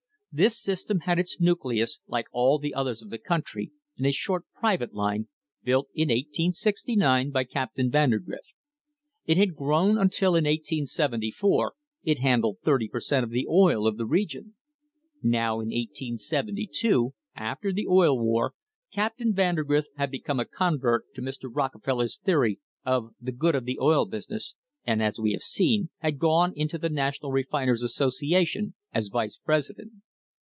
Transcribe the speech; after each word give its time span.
This 0.33 0.57
system 0.57 1.01
had 1.01 1.19
its 1.19 1.41
nucleus, 1.41 1.99
like 2.07 2.27
all 2.31 2.57
the 2.57 2.73
others 2.73 3.01
of 3.01 3.09
the 3.09 3.17
country, 3.17 3.73
in 3.97 4.05
a 4.05 4.13
short 4.13 4.45
private 4.57 4.93
line, 4.93 5.27
built 5.61 5.89
in 5.93 6.07
1869 6.07 7.31
by 7.31 7.43
Captain 7.43 7.91
Vandergrift. 7.91 8.53
It 9.25 9.35
had 9.35 9.57
grown 9.57 9.97
until 9.97 10.29
in 10.37 10.45
1874 10.45 11.73
it 12.05 12.19
handled 12.19 12.59
thirty 12.63 12.87
per 12.87 13.01
cent, 13.01 13.25
of 13.25 13.31
the 13.31 13.45
oil 13.49 13.85
of 13.85 13.97
the 13.97 14.05
region. 14.05 14.55
Now 15.21 15.55
in 15.55 15.67
1872, 15.67 17.13
after 17.35 17.73
the 17.73 17.87
Oil 17.87 18.17
War, 18.17 18.53
Captain 18.93 19.33
Vandergrift 19.33 19.89
had 19.97 20.09
become 20.11 20.39
a 20.39 20.45
convert 20.45 21.13
to 21.13 21.21
Mr. 21.21 21.49
Rockefeller's 21.53 22.15
theory 22.15 22.61
of 22.85 23.13
the 23.19 23.33
"good 23.33 23.53
of 23.55 23.65
the 23.65 23.77
oil 23.81 24.05
business," 24.05 24.55
and 24.85 25.03
as 25.03 25.19
we 25.19 25.33
have 25.33 25.43
seen, 25.43 25.89
had 25.97 26.17
gone 26.19 26.53
into 26.55 26.77
the 26.77 26.89
National 26.89 27.33
Refiners' 27.33 27.83
Association 27.83 28.75
as 28.93 29.09
vice 29.09 29.35
president. 29.35 29.91